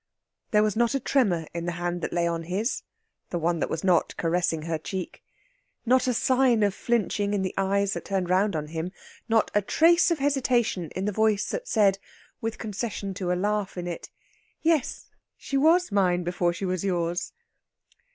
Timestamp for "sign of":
6.15-6.73